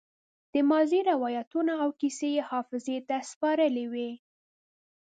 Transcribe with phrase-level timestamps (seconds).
[0.53, 4.11] د ماضي روايتونه او کيسې يې حافظې ته سپارلې وي.